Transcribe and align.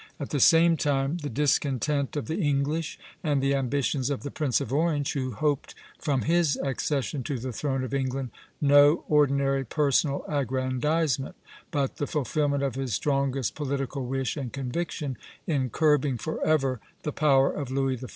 At 0.19 0.31
the 0.31 0.39
same 0.39 0.77
time 0.77 1.17
the 1.17 1.29
discontent 1.29 2.17
of 2.17 2.25
the 2.27 2.39
English 2.41 2.97
and 3.23 3.39
the 3.39 3.53
ambitions 3.53 4.09
of 4.09 4.23
the 4.23 4.31
Prince 4.31 4.59
of 4.59 4.73
Orange, 4.73 5.13
who 5.13 5.33
hoped 5.33 5.75
from 5.99 6.23
his 6.23 6.55
accession 6.63 7.21
to 7.21 7.37
the 7.37 7.51
throne 7.53 7.83
of 7.83 7.93
England 7.93 8.31
no 8.59 9.03
ordinary 9.07 9.63
personal 9.63 10.25
aggrandizement, 10.27 11.35
but 11.69 11.97
the 11.97 12.07
fulfilment 12.07 12.63
of 12.63 12.73
his 12.73 12.95
strongest 12.95 13.53
political 13.53 14.03
wish 14.03 14.37
and 14.37 14.51
conviction, 14.53 15.19
in 15.45 15.69
curbing 15.69 16.17
forever 16.17 16.79
the 17.03 17.13
power 17.13 17.51
of 17.53 17.69
Louis 17.69 17.97
XIV. 17.97 18.09